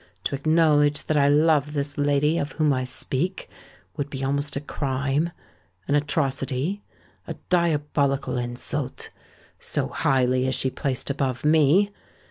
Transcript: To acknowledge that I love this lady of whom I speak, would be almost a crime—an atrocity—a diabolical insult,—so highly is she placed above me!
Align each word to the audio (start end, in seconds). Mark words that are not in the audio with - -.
To 0.23 0.33
acknowledge 0.35 1.03
that 1.03 1.15
I 1.15 1.27
love 1.27 1.73
this 1.73 1.95
lady 1.95 2.39
of 2.39 2.53
whom 2.53 2.73
I 2.73 2.85
speak, 2.85 3.47
would 3.95 4.09
be 4.09 4.23
almost 4.23 4.55
a 4.55 4.59
crime—an 4.59 5.93
atrocity—a 5.93 7.35
diabolical 7.49 8.35
insult,—so 8.35 9.89
highly 9.89 10.47
is 10.47 10.55
she 10.55 10.71
placed 10.71 11.11
above 11.11 11.45
me! 11.45 11.91